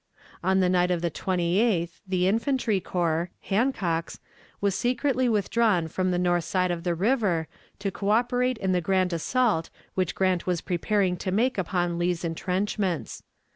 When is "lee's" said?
11.99-12.25